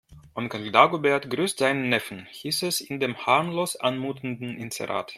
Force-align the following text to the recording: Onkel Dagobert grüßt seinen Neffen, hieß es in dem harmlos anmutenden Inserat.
Onkel 0.33 0.71
Dagobert 0.71 1.29
grüßt 1.29 1.59
seinen 1.59 1.87
Neffen, 1.89 2.25
hieß 2.31 2.63
es 2.63 2.81
in 2.81 2.99
dem 2.99 3.23
harmlos 3.27 3.75
anmutenden 3.75 4.57
Inserat. 4.57 5.09